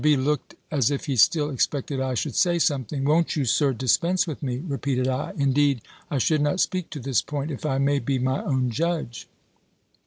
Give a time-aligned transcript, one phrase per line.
[0.03, 0.15] B.
[0.15, 3.03] looked as if he still expected I should say something.
[3.05, 5.33] "Won't you, Sir, dispense with me?" repeated I.
[5.37, 9.27] "Indeed I should not speak to this point, if I may be my own judge."